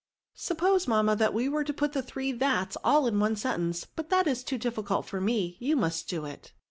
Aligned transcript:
Sup 0.33 0.57
pose, 0.57 0.87
mamma, 0.87 1.15
that 1.15 1.31
we 1.31 1.47
were 1.47 1.63
to 1.63 1.71
put 1.75 1.93
the 1.93 2.01
three 2.01 2.31
thats 2.31 2.75
all 2.83 3.05
in 3.05 3.19
one 3.19 3.35
sentence; 3.35 3.85
but 3.85 4.09
that 4.09 4.25
is 4.25 4.43
too 4.43 4.57
difficult 4.57 5.05
for 5.05 5.21
me, 5.21 5.57
you 5.59 5.75
must 5.75 6.09
do 6.09 6.25
it." 6.25 6.53